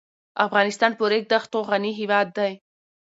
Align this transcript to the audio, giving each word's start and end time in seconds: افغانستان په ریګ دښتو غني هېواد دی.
افغانستان 0.45 0.91
په 0.97 1.03
ریګ 1.11 1.23
دښتو 1.31 1.57
غني 1.69 1.91
هېواد 1.99 2.27
دی. 2.37 2.53